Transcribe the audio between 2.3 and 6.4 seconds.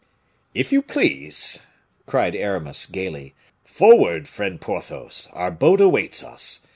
Aramis, gayly. "Forward, friend Porthos; our boat awaits